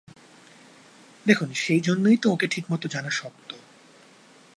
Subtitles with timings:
[1.25, 3.49] দেখুন, সেইজন্যেই তো ওঁকে ঠিকমত জানা শক্ত।